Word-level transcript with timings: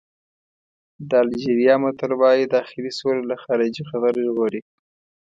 د 1.09 1.11
الجېریا 1.23 1.75
متل 1.83 2.11
وایي 2.21 2.45
داخلي 2.55 2.91
سوله 2.99 3.21
له 3.29 3.35
خارجي 3.43 3.83
خطر 3.89 4.13
ژغوري. 4.25 4.61